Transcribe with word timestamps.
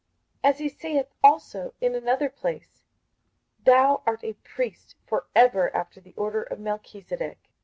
58:005:006 0.43 0.49
As 0.49 0.57
he 0.57 0.69
saith 0.69 1.07
also 1.23 1.73
in 1.79 1.93
another 1.93 2.27
place, 2.27 2.81
Thou 3.63 4.01
art 4.07 4.23
a 4.23 4.33
priest 4.33 4.95
for 5.05 5.27
ever 5.35 5.69
after 5.75 6.01
the 6.01 6.15
order 6.15 6.41
of 6.41 6.57
Melchisedec. 6.57 7.37